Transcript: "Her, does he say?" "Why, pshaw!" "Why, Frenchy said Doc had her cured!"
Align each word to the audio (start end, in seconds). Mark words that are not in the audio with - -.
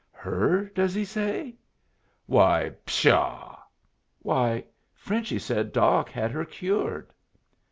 "Her, 0.13 0.65
does 0.73 0.95
he 0.95 1.05
say?" 1.05 1.57
"Why, 2.25 2.71
pshaw!" 2.87 3.59
"Why, 4.23 4.63
Frenchy 4.95 5.37
said 5.37 5.71
Doc 5.71 6.09
had 6.09 6.31
her 6.31 6.43
cured!" 6.43 7.13